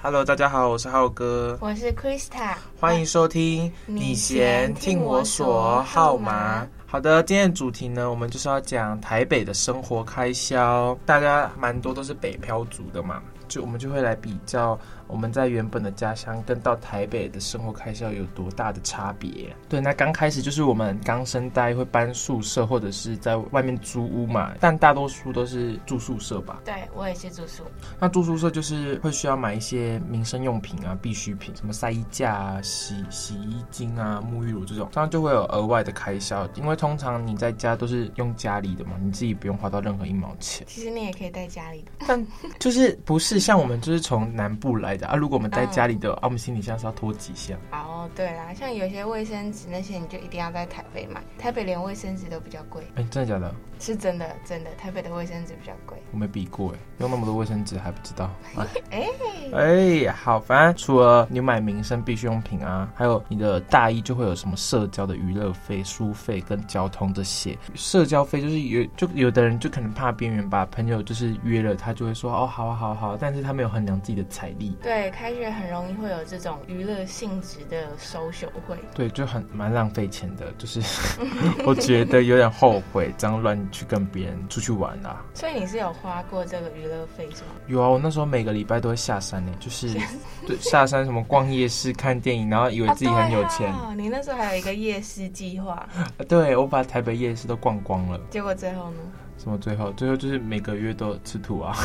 [0.00, 3.70] Hello，大家好，我是浩哥，我是 Krista，欢迎收听。
[3.84, 6.64] 你嫌听我所好吗？
[6.86, 10.96] 好的，今天的主题呢，我们就是要讲台北的生活开销。
[11.04, 14.78] 大家蛮多都是北漂族的嘛，就我们就会来比较。
[15.08, 19.56] 我们在原本的家乡跟到台北的生活开销有多大的差别？
[19.68, 26.60] 对，那刚开始就是我们刚生代会搬宿舍或者是在外面租屋嘛，但大多数都是住宿舍吧？
[26.62, 27.62] 对，我也是住宿。
[27.98, 36.46] 那住宿舍就是会需要买一些民生用品啊、必需品，什么晒衣架啊、洗洗衣精啊、沐浴乳这种，这样就会有额外的开销。
[36.54, 40.66] 因为通常你在家都是用家里的嘛，你自己不用花到任何一毛钱。
[40.68, 42.26] 其实你也可以带家里的，但
[42.58, 44.97] 就是不是像我们就是从南部来。
[45.06, 45.14] 啊！
[45.14, 47.58] 如果我们在家里的，啊，我们行李箱是要拖几箱？
[47.72, 51.22] 哦，对啦，像有些卫生纸那些，你就一定要在台北买。
[51.38, 52.82] 台北连卫生纸都比较贵。
[52.96, 53.54] 哎，真的假的？
[53.80, 55.96] 是真的，真的，台北的卫生纸比较贵。
[56.12, 58.30] 我没比过哎，用那么多卫生纸还不知道。
[58.90, 59.06] 哎
[59.52, 67.56] 哎，好，反正除了你买民生必需用品啊，还有你的大衣就会有什么社交的娱乐费、书费跟交通这些。
[67.74, 74.76] 社交费就是有，就有的人就可能怕边缘吧，朋友就是约了他就会说哦，好啊，好啊，好啊，但是他没有衡量自己的财力。
[74.82, 78.76] 对，开学很容易会有这种娱乐性质的 social 会。
[78.94, 80.80] 对，就很蛮浪费钱的，就是
[81.64, 83.58] 我觉得有点后悔这样乱。
[83.70, 87.50] 去跟别人出去玩啦，所以你是有花过这个娱乐费是吗？
[87.66, 89.88] 有啊，我那时候每个礼拜都会下山呢，就是
[90.46, 93.72] 对下山什么逛夜市、看电影，然后以为自己很有钱。
[93.72, 95.88] 啊、你那时候还有一个夜市计划？
[96.28, 98.20] 对，我把台北夜市都逛光了。
[98.30, 98.98] 结果最后呢？
[99.38, 99.92] 什么最后？
[99.92, 101.76] 最后就是每个月都吃土啊！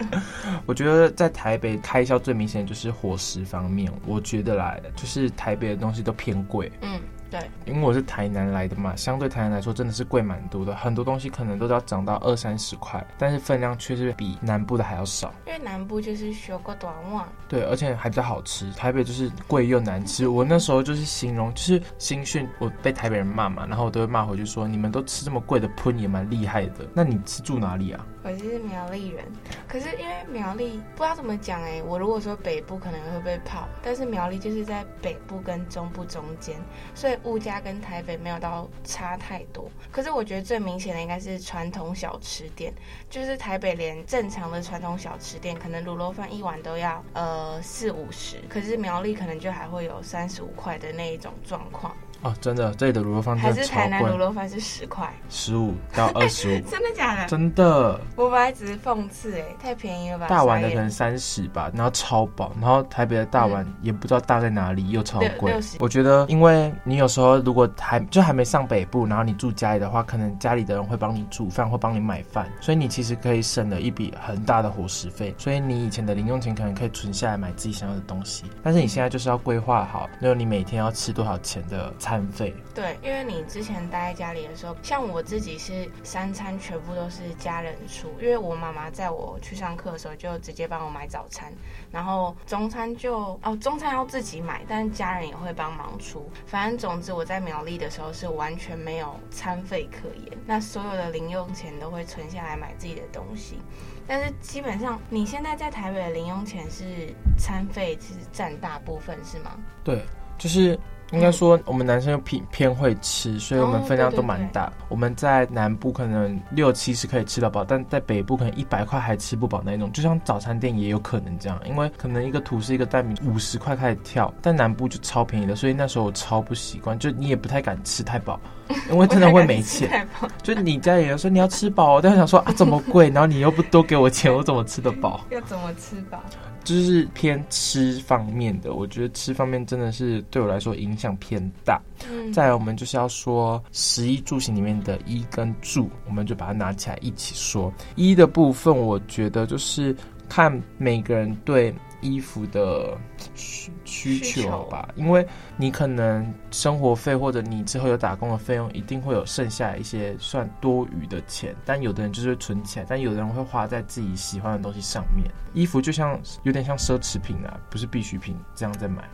[0.66, 6.70] 我觉得在台北开销最明显的就是伙食方面，我觉得来就是台北的东西都偏贵。
[6.82, 7.00] 嗯。
[7.30, 15.32] 对，因为我是台南来的嘛，相对台南来说真的是贵蛮多的，很多东西可能都要涨到二三十块，但是分量却是比南部的还要少。
[15.46, 18.70] 因为南部就是学过短袜，对，而且还比较好吃。
[18.72, 28.04] 台北就是贵又难吃，我那时候就是形容，就是新训，我被台北人骂嘛，然后我都会骂回去说，你们都吃这么贵的喷也蛮厉害的，那你是住哪里啊？
[28.22, 29.24] 我是苗栗人，
[29.66, 36.54] 可是因为苗栗不知道怎么讲哎，我如果说北部可能会被泡，但是苗栗就是在北部跟中部中间，
[36.94, 39.70] 所以物价跟台北没有到差太多。
[39.90, 42.74] 可是我觉得最明显的应该是传统小吃店，
[43.08, 51.96] 就是台北连正常的传统小吃店，可能卤肉饭一碗都要呃四五十，可是苗栗可能就还会有三十五块的那一种状况。
[52.22, 53.36] 哦，真的，这里的卤肉饭。
[53.36, 56.60] 还是台南卤肉饭是十块，十五到二十五。
[56.70, 57.26] 真的假的？
[57.26, 57.98] 真的。
[58.16, 60.26] 我本来只是讽刺，哎，太便宜了吧？
[60.28, 65.54] 大碗的可能三十吧，然后超饱，然后台北的大碗也不知道大在哪里，又超贵。
[65.78, 75.34] 我觉得，因为你有时候如果还就还没上北部，然后你住家里的话，可能家里的人会帮你煮饭，会帮你买饭，所以你其实可以省了一笔很大的伙食费。
[75.38, 82.54] 所以你以前的零用钱可能可以存下来买自己想要的东西，但是你现在就是要规划好，那你每天要吃多少钱的餐费。
[82.74, 82.98] 对。
[83.02, 91.52] 因为你之前待在家里的时候，像我自己是三餐全部都是家人出，因为我妈妈在我去上课的时候就直接帮我买早餐，
[91.90, 96.30] 然后中餐就哦中餐要自己买，但是家人也会帮忙出。
[96.46, 103.58] 反正总之我在苗栗的时候是完全没有餐费可言，那所有的零用钱都会存下来买自己的东西。
[104.06, 109.52] 但是基本上你现在在台北的零用钱是餐费是占大部分是吗？
[109.82, 110.04] 对，
[110.36, 110.78] 就是。
[111.12, 114.66] 应该说，我们男生又偏偏会吃，所以我们分量都蛮大。
[114.66, 119.90] 哦、对对对，我们在南部可能六七十可以吃得饱，但在北部可能一百块还吃不饱那种。
[119.92, 128.38] 就像早餐店也有可能这样，因为可能一个吐司一个蛋饼五十块开始跳，但南部就超便宜的，所以那时候我超不习惯，就你也不太敢吃太饱，
[128.90, 130.06] 因为真的会没钱。
[130.42, 135.24] 就你家里人说你要吃饱，但是想说啊这么贵，然后你又不多给我钱，我怎么吃得饱？
[135.30, 136.20] 要怎么吃饱？
[136.62, 141.80] 就是偏吃方面的，我觉得吃方面真的是对我来说影响偏大。
[142.08, 147.72] 嗯，再来，我们就是要说食衣住行里面的一跟住，我们就把它拿起来一起说。
[147.96, 149.96] 衣的部分，我觉得就是
[150.28, 151.74] 看每个人对。
[152.00, 152.96] 衣服的
[153.34, 155.26] 需需求吧，因为
[155.56, 161.54] 你可能生活费或者你之后有打工的费用，一定会有剩下一些算多余的钱。
[161.64, 165.30] 但有的人就是会存起来，但有的人会花在自己喜欢的东西上面。
[165.52, 169.08] 衣服就像有点像奢侈品啊，不是必需品，这样在买。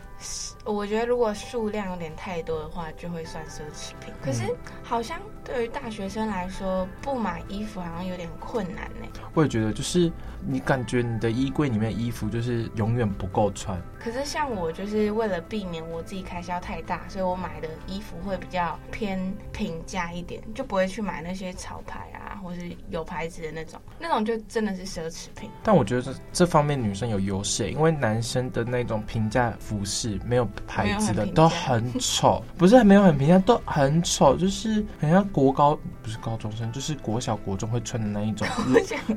[0.64, 4.12] 我觉得如果数量有点太多的话，就会算奢侈品。
[4.20, 4.42] 可是
[4.82, 9.06] 好像对于大学生来说，不买衣服好像有点困难呢。
[9.34, 10.10] 我也觉得，就是
[10.44, 13.80] 你感觉你的衣柜里面的衣服就是永远不够穿。
[14.00, 25.50] 可是像我就是为了避免我自己开销太大，所以我买的衣服会比较偏平价一点，就不会去买那些潮牌啊，或是有牌子的那种，那种就真的是奢侈品。
[25.64, 38.46] 但我觉得这这方面女生有优势，因为男生的那种平价服饰没有牌子的很都很丑，不是没有很平价，都很丑，就是很像国高不是高中生，就是国小国中会穿的那一种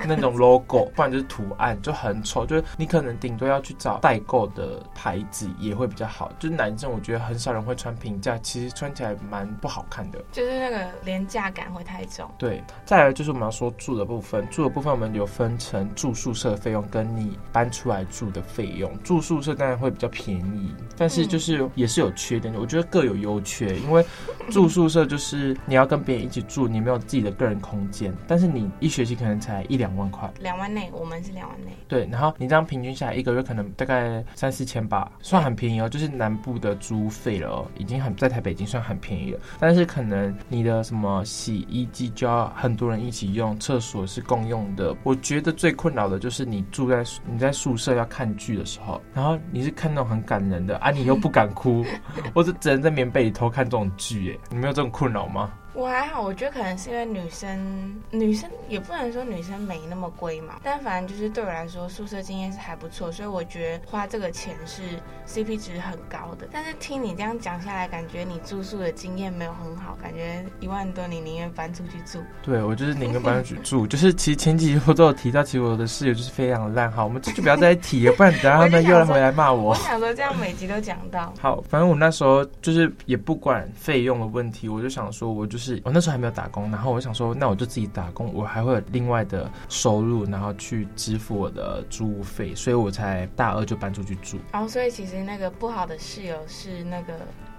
[0.08, 6.32] 那种 logo，不然就是图案就很丑，就是你可能顶多要去找代购的牌子也会比较好。
[6.40, 12.30] 就是男生我觉得很少人会穿平价，其实穿起来蛮不好看的，就是那个廉价感会太重。
[12.38, 18.90] 对，再来就是我们要说住的部分，住的部分我们有分成住宿舍费用跟你搬出来住的费用。
[19.04, 23.76] 住宿舍当然会比较便宜，但是就是也是有缺点的，我觉得各有优缺。
[23.80, 24.06] 因为
[24.50, 31.74] 住宿舍就是你要跟别人一起住，你没有自己的个人空间，但是你一学期可能才一两万块，两万内，我们是两万内。
[31.90, 39.40] 对，然后你这样平均下来一个月可能大概三四千吧，算很便宜哦，就是南部的租费了哦，已经很在台北已经算很便宜了。
[39.60, 44.96] 但是可能你的什么洗衣机就要很多人一起用，厕所是共用的。
[45.04, 51.86] 我觉得最困扰的就是你住在你在宿舍要看剧的时候，然后你是看那种很感人的啊，你又不敢哭，
[52.34, 55.52] 我是只能在棉被里偷看这种剧，哎，你没有这种困扰吗？
[55.74, 64.82] 我还好，我觉得可能是因为女生，女生也不能说女生没那么贵嘛，但反正就是对我来说，宿舍经验是还不错，所以我觉得花这个钱是
[65.28, 66.48] CP 值很高的。
[66.52, 72.20] 但是听你这样讲下来，感觉你住宿的经验没有很好，感觉一万多你宁愿搬出去住。
[72.42, 79.70] 对，我就是宁愿搬出去住，就是其实前几集我都有提到，其实我的室友就是非常烂，好，我们这就不要再提了，不然等下他们又来回来骂我。
[79.72, 81.32] 我想说这样每集都讲到。
[81.40, 85.82] 好，反正我那时候就是也不管费用的问题，我就想说我就是。
[85.86, 94.40] 我那时候还没有打工，然后我想说，那我就自己打工，我还会有另外的收入，然后去支付我的租屋费，所以我才大二就搬出去住。
[94.52, 97.14] 然后，哦，所以其实那个不好的室友是那个。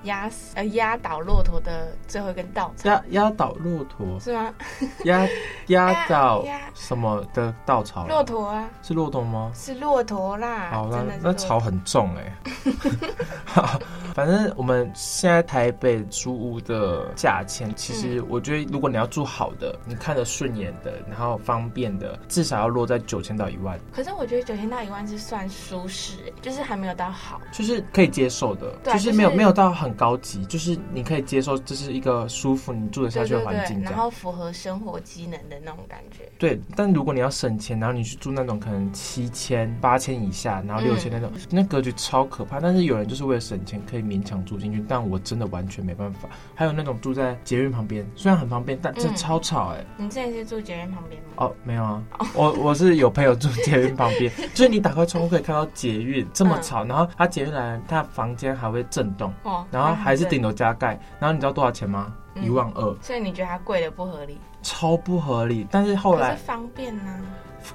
[0.05, 4.51] 压死呃压倒骆驼的最后一根稻草， 压压倒骆驼是吗？
[5.05, 5.29] 压
[5.67, 6.43] 压倒
[6.73, 8.07] 什么的稻草？
[8.07, 9.53] 骆驼啊，是骆驼吗？
[9.55, 10.71] 是骆驼啦。
[10.71, 13.81] 好，那那草很重哎、欸。
[14.15, 23.79] 反正我们现在台北租屋的价钱，其实我觉得如果你要住好的，你看着顺眼的，然后方便的，至少要落在九千到一万。
[23.93, 29.91] 可是我觉得九千到一万是算舒适、欸，就是还没有到好，就是可以接受的，对就是没有、没有到很。
[30.01, 36.27] 高级就是你可以接受，这是一个舒服你住得下去的环境，然后符合生活机能的那种感觉。
[36.39, 42.59] 对，但如果你要省钱，然后你去住那种可能七千、八千以下，然后六千那种，嗯、那格局超可怕。
[42.61, 46.29] 但是有人就是为了省钱，可以勉强住进去，但我真的完全没办法。
[46.55, 50.07] 还有那种住在捷运旁边，虽然很方便，但真的超吵哎、欸嗯。
[50.07, 51.29] 你之前是住捷运旁边吗？
[51.37, 52.03] 哦，没有啊，
[52.35, 62.13] 我我是有朋友住捷运旁边， 就是你打开窗户可以看到捷运这么吵，嗯、然后他捷运来，他房间还会震动，哦，然后还是顶楼加盖，然后你知道多少钱吗？
[62.35, 62.97] 一、嗯、万二。
[63.03, 64.39] 所以你觉得它贵的不合理？
[64.63, 67.21] 超不合理，但是后来是方便呢、啊。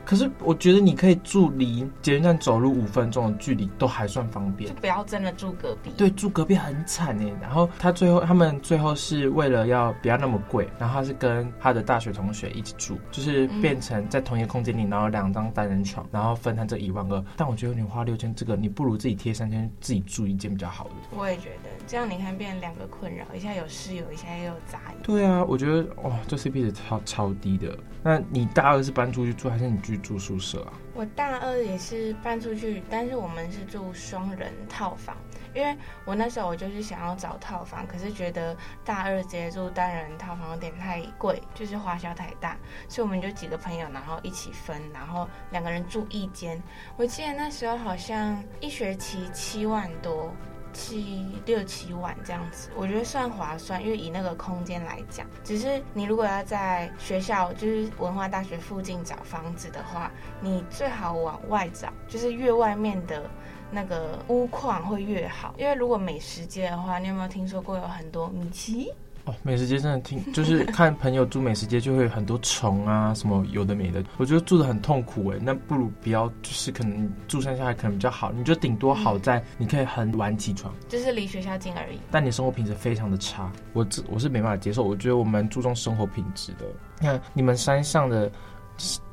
[0.03, 5.91] 可是我觉得你可以住离捷运站走路五分钟的距离都还算方便，就不要真的住隔壁。
[5.97, 7.31] 对，住隔壁很惨哎。
[7.41, 17.23] 然后他最后他们最后是为了要不要那么贵，然后他是跟他的大学同学一起住，就是变成在同一个空间里，然后两张单人床，然后分摊这一万二。
[17.35, 20.91] 但我觉得你花六千，这个你不如自己贴三千，自己住一间比较好的。
[21.15, 24.97] 我也觉得这样你看变成两个困扰，一下有室友，一下又有杂音。
[25.03, 27.77] 对啊，我觉得哇、哦，这 CP 值超超低的。
[28.03, 30.73] 那你大二是搬出去住，还是你去住宿舍啊？
[30.93, 35.17] 我大二也是搬出去，但是我们是住双人套房，
[35.53, 46.61] 因为我那时候我就是想要找套房，可是觉得大二直接住单人套房有点太贵，就是花销太大，所以我们就几个朋友，然后一起分，然后两个人住一间。
[46.97, 50.33] 我记得那时候好像一学期七万多。
[50.75, 63.23] 七六七万这样子，我觉得算划算，因为以那个空间来讲，只是你如果要在学校，就是文化大学附近找房子的话，你最好往外找，就是越外面的
[63.71, 65.55] 那个屋况会越好。
[65.57, 68.93] 因为如果美食街的话，你有没有听说过有很多米奇？
[69.25, 75.37] 哦，美食街真的挺，就是 看朋友住美食街就会有很多虫啊，什么有的没的，我觉得住的很痛苦哎。
[75.41, 81.99] 那不如不要，就是可能住山下来可能比较好，你就顶多好在你可以很晚起床，就是离学校近而已。
[82.11, 84.83] 但你生活品质非常的差，我这我是没办法接受。
[84.83, 86.65] 我觉得我们注重生活品质的。
[86.99, 88.31] 你看你们山上的。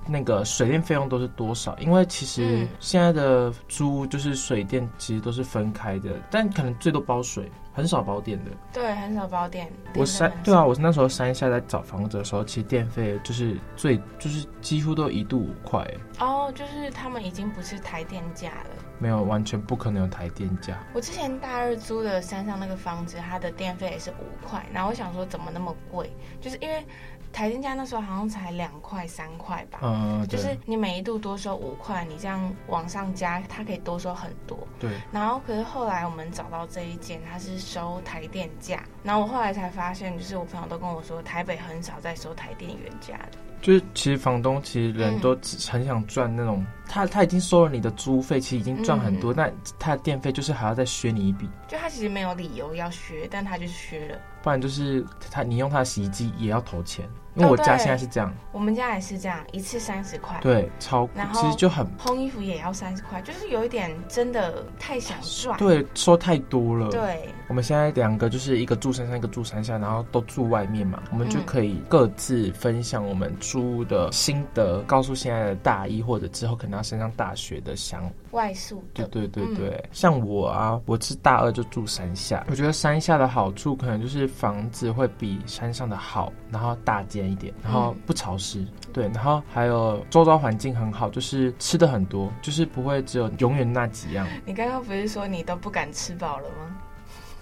[0.09, 1.79] 那个水电费用都是多少？
[1.79, 8.51] 因为其实现在的租就是水电其实都是分开的，但可能最多包水，很少包电的。
[8.73, 9.71] 对，很少包电。
[9.97, 15.87] 我山对啊，我那时候山下在找房子的时候，其实电费就是最就是几乎都一度五块。
[16.19, 18.71] 哦，就是他们已经不是台电价了。
[18.99, 20.79] 没有，完全不可能有台电价。
[20.93, 26.11] 我之前大二租的山上那个房子，它的电费也是五块，然后我想说怎么那么贵，
[26.41, 26.85] 就是因为。
[27.33, 34.59] 台电价那时候好像才两块三块吧，嗯，就是你每一度多收五块，你这样往上加，它可以多收很多。
[34.79, 34.91] 对。
[35.11, 43.39] 然后可是后来我们找到这一间，它是收台电价，然后我后来才发现，就是我朋友都跟我说，台北很少在收台电原价的。
[43.63, 51.49] 就是其实房东其实人都只很想赚那种，嗯、他他已经收了你的租费，其实已经赚很多，嗯、但他的电费就是还要再削你一笔。
[51.69, 54.19] 就他其实没有理由要削，但他就是削了。
[54.43, 57.09] 不然就是他你用他的洗衣机也要投钱。
[57.35, 66.91] 因为我家现在是这样，哦、我们家也是这样，一次三十块，对，超，然后其实就很烘衣服也要三十块，就是有一点真的太想赚，对，收太多了。
[66.91, 78.85] 对，我们现在两个就是一个住山上，一个住山下，然后都住外面嘛，我们就可以各自分享我们租的心得，嗯、告诉现在的大一或者之后可能要升上大学的想外宿。
[78.93, 94.27] 对对对对，嗯、像我啊，我是大二就住山下，我觉得山下的好处可能就是房子会比山上的好，然后大间一点，然后不潮湿，对，然后还有周遭环境很好，就是吃的很多，就是不会只有永远那几样。
[94.45, 96.77] 你刚刚不是说你都不敢吃饱了吗？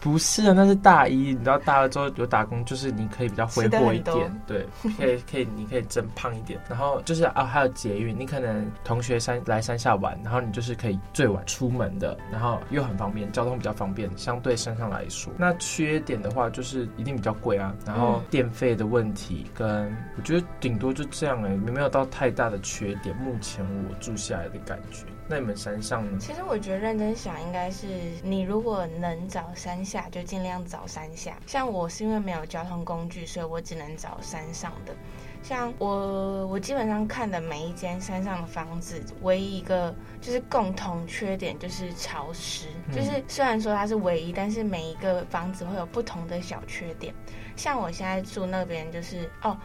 [0.01, 4.67] 不是啊，那是大一，你知道大二之后有打工，就是你可以比较挥霍一点，对，
[4.97, 6.59] 可以可以，你可以增胖一点。
[6.69, 15.31] 然后就是啊，还有捷运，你可能同学山来山下玩，然后你就是可以最晚出门的，然后又很方便，交通比较方便，相对山上来说。
[15.37, 23.15] 那缺点的话就是一定比较贵啊，然后电费的问题跟我觉得顶多就这样哎、欸，没有到太大的缺点。
[23.17, 25.05] 目前我住下来的感觉。
[25.31, 26.19] 那你们山上呢？
[26.21, 27.87] 其实我觉得认真想，应该是
[28.21, 31.39] 你如果能找山下，就尽量找山下。
[31.47, 34.93] 像我是因为没有交通工具，所以我只能找山上的。
[35.41, 42.67] 像我，我基本上看的每一间山上的房子，唯一一个就是共同缺点就是潮湿。
[42.89, 47.15] 嗯、就是虽然说它是唯一，但是每一个房子会有不同的小缺点。
[47.55, 49.57] 像我现在住那边，就是哦。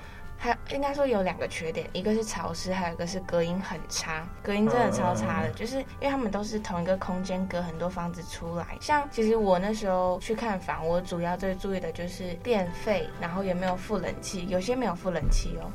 [0.46, 5.50] 还应该说有两个缺点，一个是潮湿，还有一个是隔音很差，隔音真的超差的。
[5.54, 8.78] 就是因为他们都是同一个空间隔很多房子出来。
[8.80, 15.66] 像其实我那时候去看房，我主要最注意的就是电费，然后有没有付冷气，有些没有付冷气哦，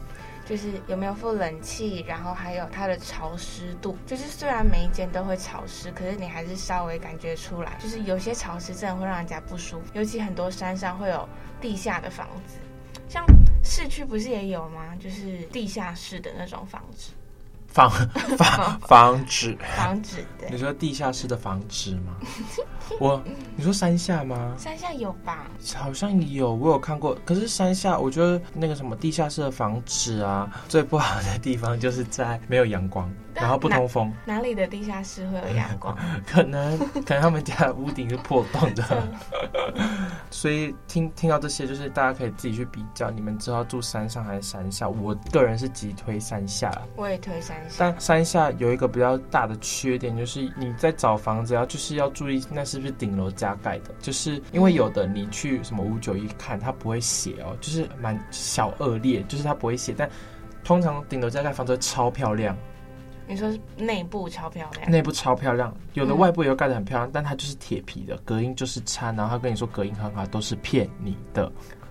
[0.46, 3.98] 就是有没有付冷气，然后还有它的潮湿度。
[4.06, 9.86] 就是虽然每一间都会潮湿，可是你还是稍微感觉出来，就是有些潮湿真的会让人家不舒服。
[9.94, 11.28] 尤其很多山上会有
[11.60, 12.58] 地下的房子，
[13.08, 13.26] 像。
[13.62, 14.94] 市区不是也有吗？
[14.98, 17.10] 就是地下室的那种房子，
[17.68, 17.90] 房
[18.36, 20.24] 房房子，房子。
[20.38, 22.16] 对，你说地下室的房子吗？
[22.98, 23.22] 我，
[23.56, 24.54] 你说山下吗？
[24.58, 25.46] 山下有吧？
[25.76, 27.16] 好像有，我有看过。
[27.24, 33.10] 可是山下，我觉得那个什么地下室的房子啊，最不好的地方就是在没有阳光。
[33.40, 35.96] 然后不通风，哪里的地下室会有阳光？
[36.26, 39.08] 可能可能他们家的屋顶是破洞的，
[40.30, 44.88] 所以听听到这些，就是大家可以自己去比较，你们知道住山上还是山下？
[44.88, 47.76] 我个人是极推山下，我也推山下。
[47.78, 60.08] 但山下有一个比较大的缺点，就是你在找房子要就是要注意那是不是顶楼加盖的，就是因为有的你去什么五九一看，它不会写哦，就是蛮小恶劣，就是它不会写，但
[60.62, 62.56] 通常顶楼加盖房子会超漂亮。
[63.30, 69.12] 你说内部超漂亮，内部超漂亮，有的外部也盖得很漂亮，嗯、但它就是铁皮的，隔音就是差。
[69.12, 71.50] 然后他跟你说隔音很好，都是骗你的。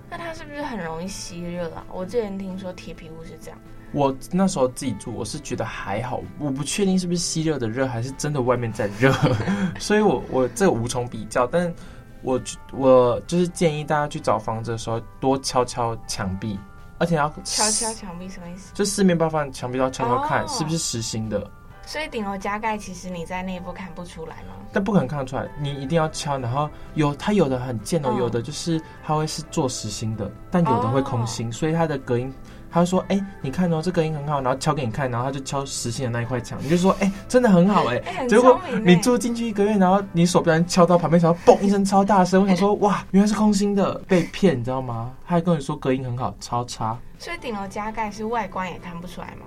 [0.09, 1.85] 那它是不是很容易吸热啊？
[1.93, 3.57] 我之前听说铁皮屋是这样。
[3.93, 9.13] 我那时候自己住，我是觉得还好，我不确定是不是吸热的热，还是真的外面在热。
[9.79, 11.73] 所以我我这个无从比较，但
[12.21, 12.41] 我
[12.73, 16.59] 我就是建议大家去找房子的时候，多敲敲墙壁。
[16.99, 18.71] 而且要敲敲墙壁什么意思？
[18.73, 21.49] 就四面八方墙壁都要敲敲看，是不是实心的。
[21.85, 24.53] 所以顶楼加盖，其实你在内部看不出来吗？
[24.71, 26.37] 但不可能看得出来，你一定要敲。
[26.37, 32.31] 然后有它有的很贱哦，有的就是它会是做实心的，但有的会空心，所以它的隔音
[32.71, 38.17] 他就说：“哎、欸，你看哦，这隔音很好。”然后敲给你看，然后他就敲实心的那一块墙，你就说：“哎、欸，真的很好哎、 欸。
[38.19, 46.97] 欸”结果你住进去一个月，然后你手不小心敲到旁边，然后嘣一声超大声，我想说：“哇，原来是空心的，被骗，你知道吗？”他还跟你说隔音很好，超差。
[47.17, 49.45] 所以顶楼加盖是外观也看不出来吗？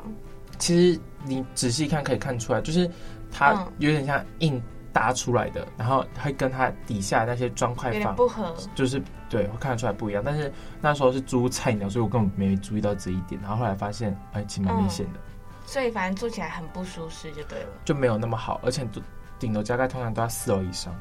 [0.59, 2.89] 其实你仔细看可以看出来，就是
[3.31, 4.63] 它有点像硬
[4.93, 10.23] 搭出来的，嗯、然后会跟它底下那些砖块房不合，就是对，会看得出来不一样。
[10.25, 13.41] 但是那时候是租菜鸟，所以我根本没注意到这一点。
[13.41, 15.33] 然后后来发现，哎，其实蛮明显的、嗯。
[15.67, 18.61] 所以反正住起来很不舒适，就对了，就没有那么好。
[18.63, 18.87] 而且
[19.39, 20.95] 顶楼加盖通常都要四楼以上，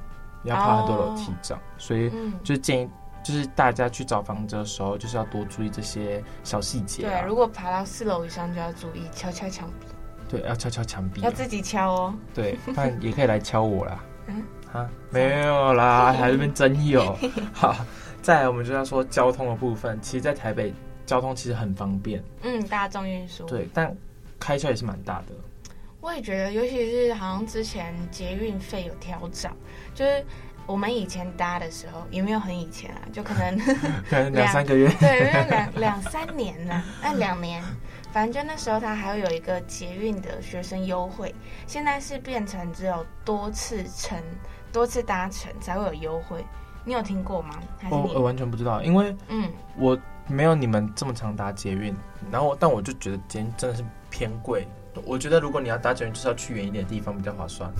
[0.43, 2.12] 要爬很多楼梯这样，所以
[2.43, 2.89] 就建议。
[3.24, 7.21] 就是大家去找房子的时候，就是要多注意这些小细节、啊。
[7.21, 9.86] 对，如果爬到四楼以上，就要注意敲敲墙壁。
[10.31, 11.25] 对，要敲敲墙壁、啊。
[11.25, 12.15] 要自己敲哦。
[12.33, 14.03] 对，但也可以来敲我啦。
[14.27, 17.15] 嗯，啊，没有啦，还那边真有。
[17.53, 17.75] 好，
[18.21, 20.00] 再来我们就要说交通的部分。
[20.01, 20.73] 其实，在台北
[21.05, 22.23] 交通其实很方便。
[22.43, 23.45] 嗯，大众运输。
[23.45, 23.95] 对，但
[24.39, 25.35] 开销也是蛮大的。
[26.00, 29.55] 我也觉得，尤其是好像之前捷运费有调涨，
[29.93, 30.23] 就是。
[30.67, 33.57] 我们以前搭的时候也没有很以前啊，就可能
[34.07, 37.61] 可能两三个月，对，没有两两三年呢，那两年，
[38.11, 41.33] 反正就那时候它还会有一个捷运的学生优惠，
[41.65, 44.21] 现在是变成只有多次乘、
[44.71, 46.45] 多次搭乘才会有优惠，
[46.83, 47.55] 你有听过吗？
[47.79, 48.13] 还是你？
[48.13, 51.95] 我完全不知道，因为嗯，我没有你们这么常搭捷运，
[52.29, 54.67] 然后但我就觉得捷运真的是偏贵，
[55.05, 57.71] 我觉得如果你要搭捷运，就是要去远一点的地方比较划算。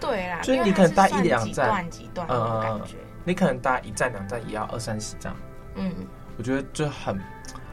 [0.00, 5.36] 对啦，就是你可能搭一两站，几段几段感觉，嗯，你可能搭一站两站也要二三十这样。
[5.76, 5.94] 嗯，
[6.36, 7.16] 我觉得就很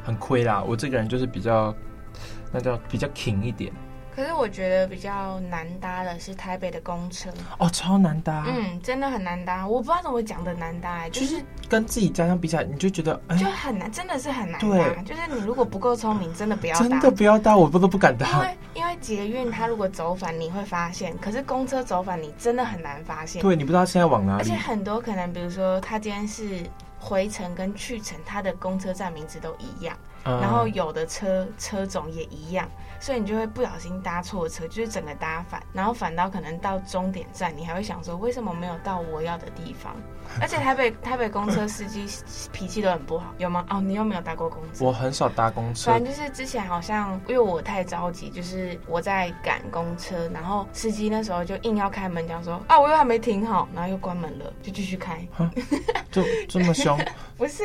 [0.09, 0.63] 很亏啦。
[0.67, 1.73] 我这个人就是比较，
[2.51, 3.71] 那叫比较挺一点。
[4.15, 9.65] 可是我觉得比较难搭的是台北的公车哦，超难搭，嗯，真的很难搭。
[9.65, 15.01] 我不知道怎么讲的难搭，欸，就是，跟自己家乡比起来，你就觉得就很难，真的是很难搭。
[15.03, 18.27] 就是你如果不够聪明，真的不要搭，真的不要搭，我不都不敢搭。
[18.27, 23.41] 因为因为捷运它如果走反，你会发现，可是公车走反，你真的很难发现。
[23.41, 24.39] 对，你不知道现在往哪里。
[24.39, 26.59] 而且很多可能，比如说他今天是
[26.99, 32.69] 回程跟去程，它的公车站名字都一样，嗯，然后有的车车种也一样。
[32.99, 39.95] 所以你就会不小心搭错车，就是整个搭反，然后反倒可能到终点站，你还会想说，为什么没有到我要的地方？
[40.39, 42.05] 而且台北台北公车司机
[42.53, 43.65] 脾气都很不好，有吗？
[43.69, 44.85] 哦，你又没有搭过公车？
[44.85, 45.89] 我很少搭公车。
[45.89, 55.27] 反正就是之前好像因为我太着急，就是我在赶公车，然后司机那时候就硬要开门，讲说啊，我又还没停好，然后又关门了，就继续开。
[56.11, 56.99] 就这么凶？
[57.35, 57.63] 不是，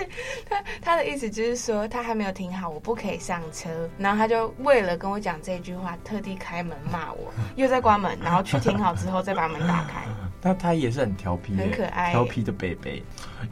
[0.48, 3.68] 他他的意思就是说他还没有停好，我不可以上车，
[3.98, 10.02] 然后他就为了跟我讲这句话，特地开门骂我，又在关门，然后去停好之后再把门打开。
[10.42, 13.02] 那他也是很调皮，很可爱，调皮的北北。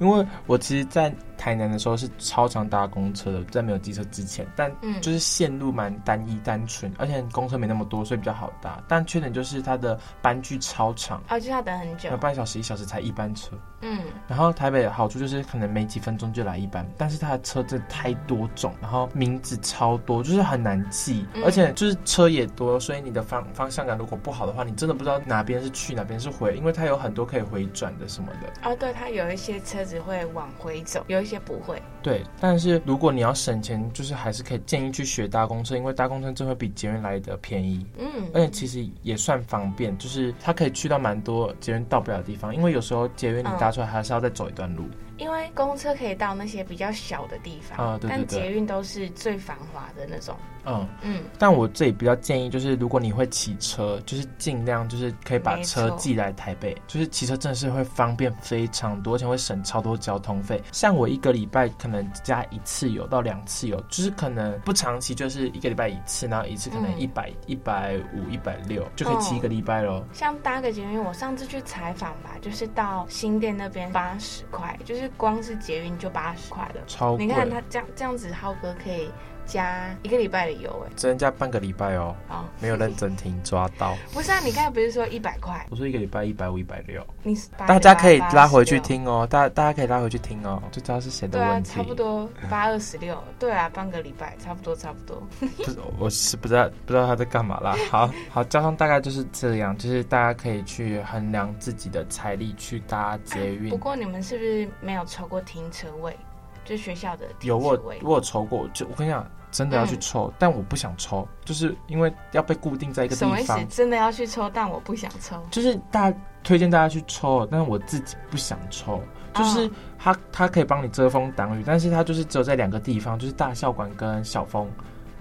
[0.01, 8.83] 因为我其实，在台南的时候是超常搭公车的，在没有机车之前，但就是线路蛮单一单纯，而且公车没那么多，所以比较好搭。
[8.87, 13.57] 但缺点就是它的班距超长，哦，就要等很久，要半小时一小时才一班车。
[13.85, 28.71] 嗯，然后台北的好处就是可能没几分钟就来一班，但是它的车真的太多种，然后名字超多，就是很难记，而且就是车也多，所以你的方方向感如果不好的话，你真的不知道哪边是去哪边是回，因为它有很多可以回转的什么的。
[28.71, 31.81] 哦，对，它有一些车子会往回走，有一些不会。
[32.03, 37.87] 对，但是如果你要省钱，就是还是可以建议去学搭公车，因为搭公车真会比捷运来的便宜。
[37.99, 44.85] 嗯，而且其实也算方便，就是它可以去到蛮多捷运到不了的地方，因为有时候捷运你搭出来还是要再走一段路。
[45.19, 50.35] 因为公车可以到那些比较小的地方，啊、对对对，但捷运都是最繁华的那种。
[50.65, 60.63] 嗯嗯，但我这里比较建议，就是如果你会骑车，就是尽量就是可以把车寄来台北，就是骑车真的是会方便非常多，而且会省超多交通费。
[60.73, 70.05] 像我一个礼拜可能加一次油到两次油，就是可能不长期，就是一个礼拜一次，然后一次可能一百一百五一百六就可以骑一个礼拜喽。
[70.13, 77.17] 像搭个捷运，我上次去采访吧，就是到新店那边八十块，就是光是捷运就八十块了，超。
[77.17, 79.09] 你看他这样这样子，浩哥可以。
[79.53, 82.17] 加一个礼拜的油，哎，只能加半个礼拜哦。
[82.31, 83.95] 哦，没有认真听，抓到。
[84.15, 85.67] 不是啊，你刚才不是说一百块？
[85.69, 87.07] 我说一个礼拜一百五、一百六。
[87.23, 91.71] 你大家可以拉回去听哦，大大家可以拉回去听哦，就知道是谁的问题。
[91.71, 95.23] 差不多八二十六，对啊，半个礼拜，差不多差不多。
[95.39, 97.77] 不是，我是不知道不知道他在干嘛啦。
[97.93, 103.69] 好好，交通大概就是这样，就是大家可以去衡量自己的财力去搭捷运。
[103.69, 106.17] 不过你们是不是没有抽过停车位？
[106.65, 107.27] 就学校的？
[107.41, 109.29] 有我我有抽过，就我跟你讲。
[109.53, 113.37] 真的要去抽，嗯，但我不想抽，就是因为要被固定在一个地方。
[113.37, 113.77] 什么意思？
[113.77, 115.41] 真的要去抽，但我不想抽。
[115.51, 116.13] 就是大
[116.43, 119.01] 推荐大家去抽，但是我自己不想抽。
[119.35, 124.69] 就是它，它可以帮你遮风挡雨，但是它就是只有在两个地方，就是大校馆跟小峰。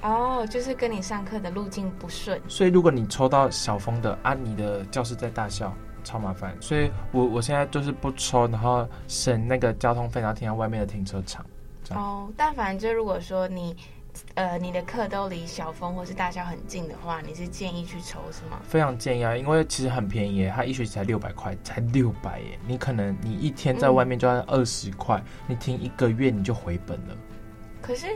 [0.02, 2.42] 哦，就是跟你上课的路径不顺。
[2.48, 5.72] 所以如果你抽到小峰的啊，你的教室在大校，
[6.04, 6.56] 超麻烦。
[6.60, 11.46] 所以我我现在就是不抽，然后省那个交通费，然后停在外面的停车场。
[11.92, 13.76] 哦，但反正就如果说你。
[14.36, 18.60] 呃，你的课都离小峰或是大校很近的话，你是建议去抽是吗？
[18.64, 22.60] 非常建议啊，因为其实很便宜耶，它一学期才六百块，才六百耶。
[22.68, 27.18] 你可能你一天在外面就要二十块，嗯、你听一个月你就回本了。
[27.82, 28.08] 可是。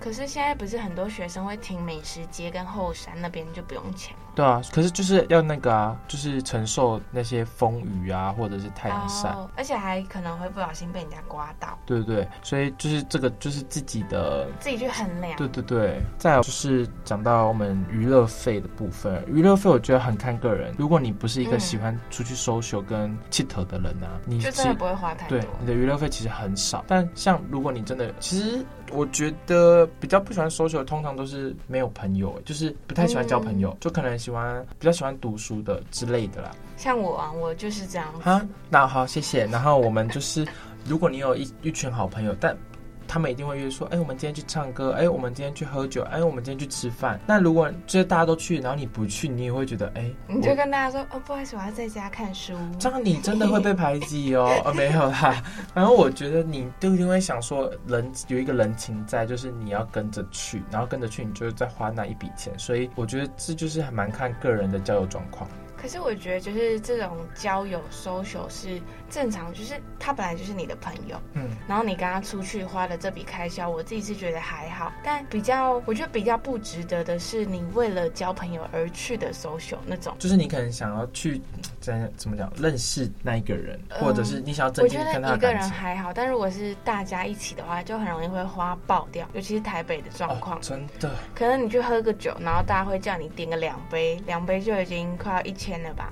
[0.00, 4.22] 可是现在不是很多学生会停美食街跟后山那边就不用钱吗？
[4.34, 11.78] 对啊，可是就是要那个啊，就是承受那些风雨啊，或者是太阳晒，而且还可能会不小心被人家刮到。
[11.86, 15.34] 对对对，所以就是这个就是自己的自己去衡量。
[15.36, 20.74] 对对对，再有就是讲到我们娱乐费的部分，娱乐费我觉得很看个人。
[20.76, 25.38] 如果你不是一个喜欢出去 social 跟 cheat 的人啊，嗯、你就真的不会花太多。
[25.38, 26.84] 对，你的娱乐费其实很少。
[26.86, 29.88] 但像如果你真的，其实我觉得。
[29.98, 36.50] 比较不喜欢 social，通常都是没有朋友，就是不太喜欢交朋友，嗯、就可能喜欢比较喜欢读书的之类的啦。
[36.76, 38.06] 像我啊，我就是这样。
[38.20, 39.46] 哈，那好，谢谢。
[39.46, 40.46] 然后我们就是，
[40.84, 42.56] 如果你有一一群好朋友，但。
[43.06, 47.18] 他们一定会约说，哎，我们今天去唱歌，哎，我们今天去喝酒，哎，我们今天去吃饭。
[47.26, 52.54] 那如果就是大家都去，然后你不去，你也会觉得，哎，你就跟大家说，哦，不好意思，我要在家看书。
[52.78, 54.50] 这 样你真的会被排挤哦。
[54.64, 55.42] 哦，没有啦。
[55.74, 62.52] 然后我觉得你都一定会想说，人有一个人情在，就是你要跟着去，然后跟着去，你就是在花那一笔钱。
[62.58, 65.48] 所以我觉得这就是还蛮看个人的交友状况。
[65.76, 74.92] 可是我觉得，就是这种交友 social 是正常，就是他本来就是你的朋友，嗯，然后你跟他出去花的这笔开销，我自己是觉得还好。
[75.04, 81.40] 但比较，我觉得比较不值得的是，你为了交朋友而去的 social 那种，就是你可能想要去
[81.80, 91.14] 怎怎么讲，认识那一个人，或者是你想要真正跟他、嗯、一个人还好，但如果是大家一起的话，就很容易会花爆掉，尤其是台北的状况、哦，真的。
[91.32, 95.76] 可能你去喝个酒，然后大家会叫你点个两杯，两杯就已经快要一千。
[95.76, 96.10] 了吧？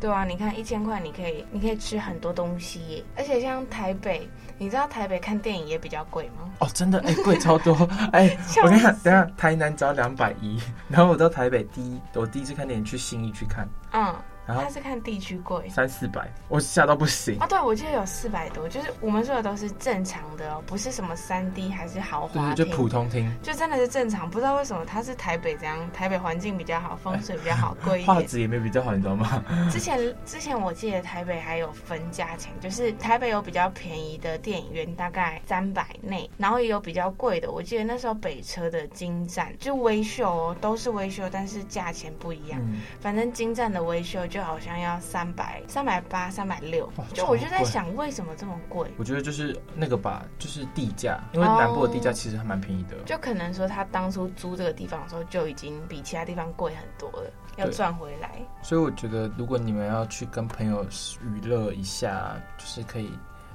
[0.00, 3.04] 对啊，你看一千块，你可以你可以吃很多东西耶。
[3.16, 4.28] 而且像台北，
[4.58, 6.50] 你知道台北看电影也比较贵吗？
[6.58, 7.74] 哦，真的，哎，贵超多。
[8.12, 14.14] 哎， 我跟你讲，等下台南只要两百一，然后我到台北第一，我第一次看电影去新义去看，嗯。
[14.46, 17.46] 然后他是看地区贵，三四百，我吓到不行啊！
[17.46, 24.30] 对，我记得有四百多，就是我们说的都是正常的哦，不是什么三 D 还是豪华，就普通厅，就真的是正常。
[24.30, 28.14] 不知道为什么他是台北这样， 台北环境比较好，风水比较好，贵一点。
[28.14, 29.42] 画质也没比较好，你知道吗？
[29.70, 37.50] 之前之前我记得台北还有分价钱，就是台北有比较便宜的电影院，大概三百内，然后也有比较贵的。
[37.50, 42.60] 我记得那时候北车的金站就微秀哦，都是微秀，但是价钱不一样。
[42.62, 44.96] 嗯、反正金站的微秀就好像要。
[44.98, 48.90] 三百、三百八、三百六，就我就在想，为什么这么贵？
[48.96, 52.96] 我觉得就是那个吧，就是地价，因为南部的地价其实还蛮便宜的。
[53.04, 58.40] 就可能说他当初租这个地方的时候，就已经比其他地方贵很多了，要赚回来。
[58.62, 60.84] 所以我觉得，如果你们要去跟朋友
[61.22, 63.10] 娱乐一下，就是可以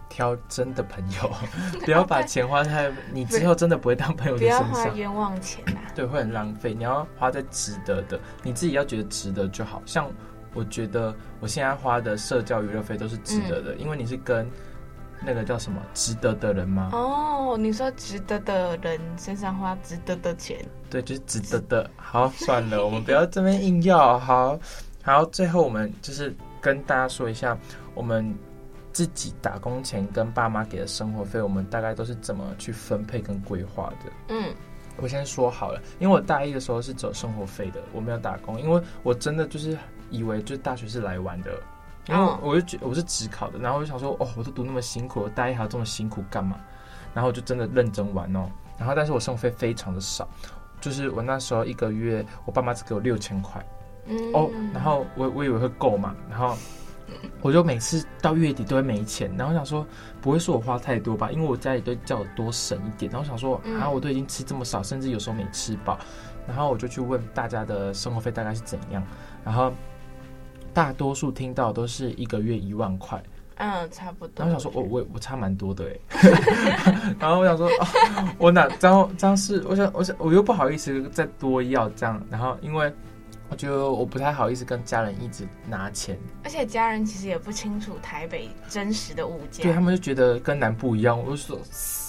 [0.07, 1.31] 挑真的朋友，
[1.83, 5.79] 不要把钱花在你之后真的不会当朋友的身上，不要花冤枉钱啊！
[5.95, 6.73] 对，会很浪费。
[6.73, 9.81] 你要花在值得的，你自己要觉得值得就好。
[9.85, 10.09] 像
[10.53, 14.49] 我觉得我现在花的社交娱乐费都是值得的，嗯、因为你是跟
[15.23, 16.89] 那个叫什么值得的人吗？
[16.93, 20.57] 哦，你说值得的人身上花值得的钱，
[20.89, 21.89] 对，就是值得的。
[21.95, 24.17] 好，算了，我们不要这边硬要。
[24.19, 24.59] 好，
[25.03, 27.57] 好，最后我们就是跟大家说一下，
[27.93, 28.35] 我们
[28.91, 34.11] 自己打工钱跟爸妈给的生活费，我们大概都是怎么去分配跟规划的。
[34.29, 34.53] 嗯。
[34.97, 39.75] 我先说好了，因为我大一的时候是走生活费的，我没有打工，因为我真的就是
[40.11, 41.51] 以为就是大学是来玩的，
[42.05, 46.57] 然后我就觉得我是只考的，然后我就想说，哦，我都读那么辛苦，我大一还要这么辛苦干嘛？
[47.13, 48.47] 然后我就真的认真玩哦，
[48.77, 50.27] 然后但是我生活费非常的少，
[50.79, 53.65] 就是我那时候一个月，我爸妈只给我六千块，
[54.05, 56.55] 嗯，哦，然后我我以为会够嘛，然后。
[57.41, 59.85] 我就每次到月底都会没钱，然后想说
[60.21, 63.11] 不会是我花太多吧，因为我家里都叫我多省一点。
[63.11, 65.99] 然后想说啊，我都已经吃这么少，甚至有时候没吃饱。
[66.47, 69.03] 然后我就去问大家的生活费大概是怎样，
[69.43, 69.73] 然后
[70.73, 73.21] 大多数听到都是一个月一万块，
[73.55, 74.45] 嗯，差不多。
[74.45, 77.13] 然后想说，我我我差蛮多的哎。
[77.19, 77.69] 然后我想说，
[78.37, 82.91] 我哪这样这样是，我想我想我又不好意思再多要这样，然后因为。
[83.51, 91.19] 我觉得我不太好意思跟家人一直拿钱，而且家人其实也不清楚台北真实的物价，对他们就觉得跟南部一样。
[91.19, 91.59] 我就说，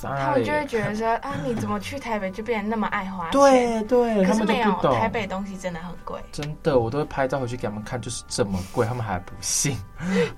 [0.02, 3.32] 他们就会觉得说啊，你怎么去台北就变得那么爱花钱？
[3.32, 9.76] 对对，可是没有，台北东西真的很贵，真的，我都会拍照回去给他们看，就是这么贵，他们还不信，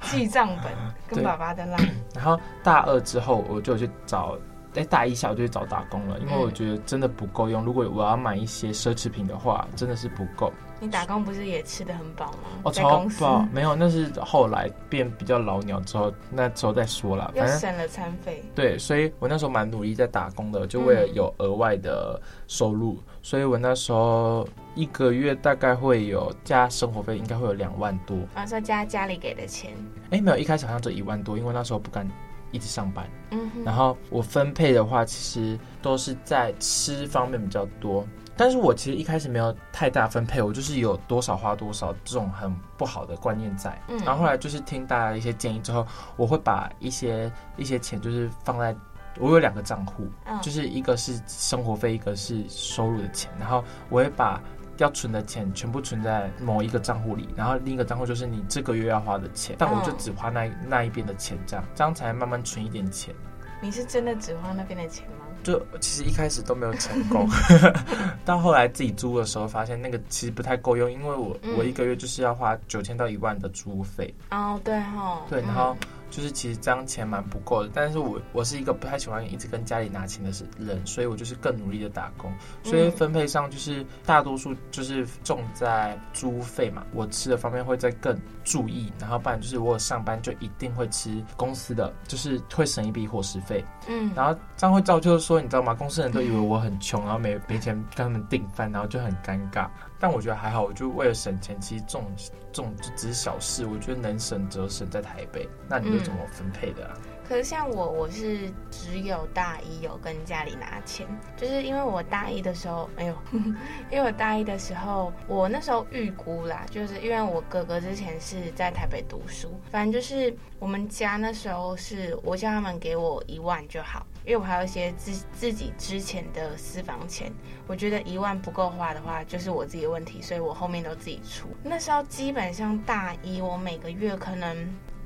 [0.05, 0.73] 记账本
[1.07, 1.77] 跟爸爸的啦。
[2.17, 4.38] 然后大二之后，我就去找。
[4.73, 7.64] 在大一下我就去找打工了，因为我觉得真的不够用。
[7.64, 10.53] 如果我要买一些奢侈品的话，真的是不够。
[10.85, 12.38] 你打工不是也吃的很饱吗？
[12.64, 13.49] 哦，超饱。
[13.51, 17.33] 没有，那是后来变比较老鸟之后，那时候再说了。
[17.35, 18.44] 又省了餐费。
[18.55, 22.99] 对，所以我那时候蛮努力在打工的，就为了有额外的收入。
[22.99, 28.18] 嗯、所以我那时候一个月大概会有加生活费，应该会有两万多。
[28.35, 29.73] 啊，说加家里给的钱？
[30.11, 32.07] 哎，没有，一开始好像就一万多，因为那时候不敢。
[32.53, 38.07] 一直上班，嗯，然后我分配的话，其实都是在吃方面比较多。
[38.37, 43.81] 但是我其实一开始没有太大分配，我就是有多少花多少这种很不好的观念在。
[43.88, 48.75] 嗯，然后后来就是听大家的一些建议之后，我会把一些一些钱就是放在
[49.18, 54.40] 我有两个账户，嗯，就是一个是生活费，一个是收入的钱，然后我会把。
[54.79, 63.14] 要存的钱全部存在某一个账户里，然后另一个账户就是你这个月要花的钱，但我就只花那那一边的钱，这样这样才慢慢存一点钱。
[63.62, 65.24] 你是真的只花那边的钱吗？
[65.44, 67.28] 就其实一开始都没有成功，
[68.24, 74.12] 到后来自己租的时候发现那个其实不太够用，因为我、嗯、我一个月就是要花九千到一万的租费。
[74.30, 75.76] 哦，对哈，对，然后。
[75.80, 95.74] 嗯就是其实这样钱蛮不够的，但是我我是一个不太喜欢一直跟家里拿钱的人，所以我就是更努力的打工，所以分配上就是大多数就是重在租费嘛，我吃的方面会再更注意，然后不然就是我有上班就一定会吃公司的，就是会省一笔伙食费，嗯，然后这样会造就说你知道吗？
[95.74, 99.66] 公司人都以为我很穷，然后没没钱跟他们订饭，然后就很尴尬。
[99.98, 102.12] 但我觉得还好，我就为了省钱，其实这种
[102.52, 103.64] 这种只是小事。
[103.64, 106.98] 我觉得能省则省，在台北，那你是怎么分配的啊？
[107.26, 111.07] 可是像我，我是只有大一有跟家里拿钱，
[111.38, 113.16] 就是因为我大一的时候，哎呦，
[113.90, 124.07] 因为我大一的时候，我那时候预估啦，就是因为我哥哥之前是在台北读书，反正就是我们家那时候是我叫他们给我一万就好。
[124.25, 127.31] 因为我还有一些自自己之前的私房钱，
[127.67, 131.49] 我觉得一万不够花的话，就是我自己的问题，所以我后面都自己出。
[131.63, 134.57] 那时候基本上大一，我每个月可能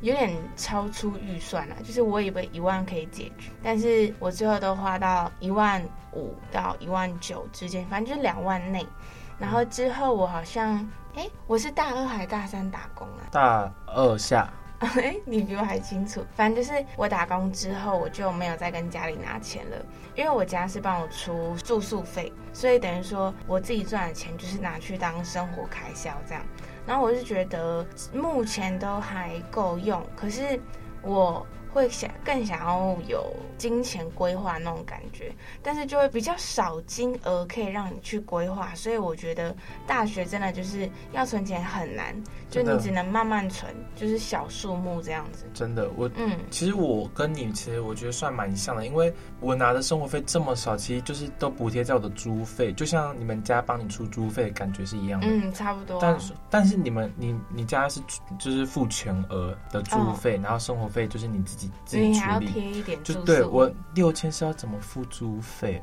[0.03, 8.87] 有点超出预算了，就是我以为一万可以解决，但是我最后都花到一万五到一万九之间，反正就是两万内。
[9.37, 13.27] 然后之后我好像，哎，我是大二还是大三打工啊？
[13.33, 14.49] 大二下。
[15.03, 16.25] 哎，你比我还清楚。
[16.35, 19.77] 反正就是我打工之后，我就没有再跟家里拿钱了，
[20.15, 26.45] 因为我家是帮我出住宿费，所以等于说我自己赚的钱就是拿去当生活开销这样。
[26.87, 30.61] 然后我是觉得目前都还够用，可是
[31.03, 31.47] 我。
[31.73, 39.55] 会想更想要有金钱规划那种感觉，但是就会比较少金额可以让你去规划，所以我觉得
[39.87, 42.15] 大学真的就是要存钱很难，
[42.51, 45.45] 就你只能慢慢存，就是小数目这样子。
[45.53, 55.27] 真的，我嗯，其实我跟你其实我觉得算蛮像的，因为我拿的生活费这么少，其实就是都补贴在我的租费，就像你们家帮你出租费的感觉是一样的。
[55.29, 55.99] 嗯，差不多。
[56.01, 58.01] 但是但是你们你你家是
[58.39, 61.58] 就是付全额的租费，哦，然后生活费就是你自己。
[61.85, 65.83] 自己你还要贴一点，就对我六千是要怎么付租费？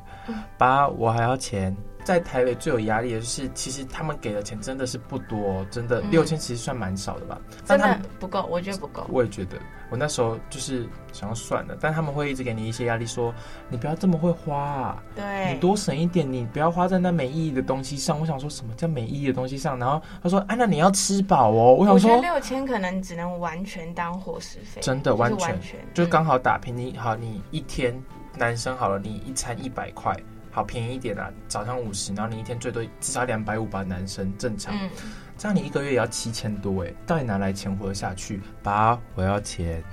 [0.56, 1.76] 八，我还要钱。
[2.06, 7.36] 在台北最有压力的就是，其实他们给的钱真的是不多，真的六千其实算蛮少的吧？
[7.64, 9.04] 真的不够，我觉得不够。
[9.10, 9.58] 我也觉得，
[9.90, 13.34] 我那时候就是想要算了，但他们会一直给你一些压力，说
[13.68, 18.20] 你不要这么会花啊，对，你多省一点，你不要花在那没意义的东西上。
[18.20, 19.76] 我想说什么叫没意义的东西上？
[19.76, 21.74] 然后他说，哎，那你要吃饱哦。
[21.74, 26.76] 我想说，六千可能只能完全当伙食费，真的完全，完全就刚好打平。
[26.76, 28.00] 你好，你一天
[28.38, 30.16] 男生好了，你一餐一百块。
[30.56, 34.74] 好便宜一点啊，早上五十，然后你一天最多至少两百五吧，男生正常。
[34.74, 34.88] 嗯，
[35.36, 38.40] 这样你一个月也要七千多哎，到底哪来钱活得下去？
[38.62, 39.84] 爸，我要钱。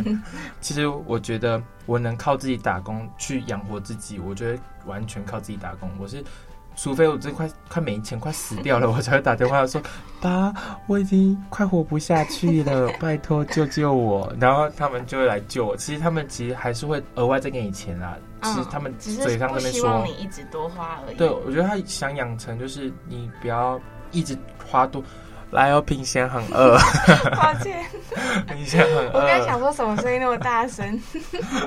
[0.60, 5.90] 其实我觉得我能靠自己打工去养活自己，我觉得完全靠自己打工。
[5.98, 6.22] 我是。
[6.76, 9.80] 除非我这快快没钱，快死掉了，我才会打电话说
[10.20, 10.52] ：“爸，
[10.86, 15.76] 我已经快活不下去了，拜托救救我。”然后他们就会来救我。
[15.76, 18.16] 其实他们其实还是会额外再给你钱啦。
[18.42, 21.16] 其实他们嘴上那边说，希望你一直多花而已。
[21.16, 23.78] 对，我觉得他想养成就是你不要
[24.10, 24.36] 一直
[24.70, 25.02] 花多。
[25.50, 26.78] 来哦，品贤很饿。
[27.36, 27.84] 抱歉，
[28.48, 29.10] 品贤很饿。
[29.14, 30.98] 我刚才想说什么声音那么大声？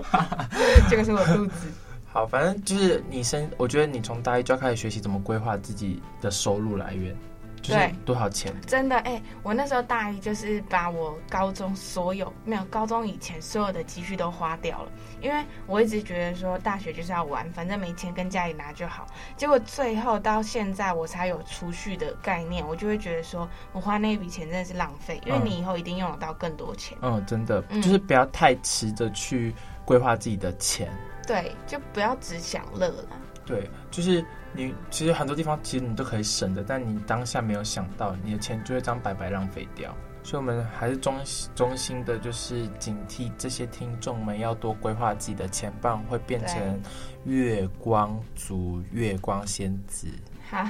[0.89, 1.67] 这个是我肚子。
[2.13, 7.15] 好，反正就是你生，我觉得你从大一就要开始学习怎么规划自己的收入来源，
[7.59, 8.53] 就是多少钱？
[8.67, 19.07] 真的，哎、欸，我那时候大一就是把我高中所有没有高中以前所有的积蓄都花掉了，因为我一直觉得说大学就是要玩，反正没钱跟家里拿就好。
[19.35, 26.95] 结果最后到现在我才有储蓄的概念，我就会觉得说我花那一笔钱真的是浪费，因为你以后一定用得到更多钱。
[27.01, 29.51] 嗯，嗯，真的，就是不要太迟着去
[29.83, 30.91] 规划自己的钱。
[31.25, 33.05] 对，就不要只享乐了。
[33.45, 39.93] 对，就是你其实很多地方其实你都可以省的，但你当下没有想到，你的钱就会这样白白浪费掉。
[40.23, 41.19] 所以，我们还是衷
[41.53, 46.81] 衷心的，就是警惕这些听众们要多规划自己的钱，不然会变成
[47.25, 50.07] 月光族、月光仙子。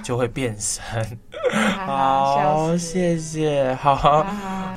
[0.03, 0.83] 就会变身，
[1.85, 4.25] 好，谢谢，好，好，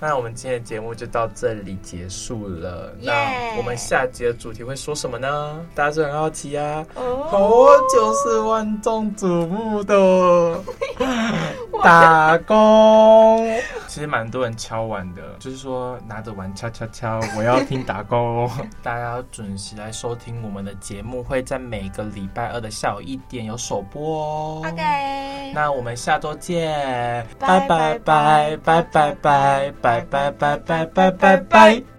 [0.00, 2.94] 那我们今天的节目就到这里结束了。
[3.00, 5.60] 那我们下集的主题会说什么呢？
[5.74, 6.84] 大家是很好奇啊。
[6.94, 10.62] 哦、oh.，就是万众瞩目的
[11.82, 13.46] 打工。
[13.88, 18.50] 其实蛮多人敲碗的，就是说拿着碗敲敲敲，我要听打工。
[18.82, 24.62] 大家要准时来收听我们的节目，会在每个礼拜二的下午一点有首播哦。
[24.66, 24.95] OK。
[25.54, 31.95] 那我们下周见，拜拜拜拜拜拜拜拜拜拜拜拜拜。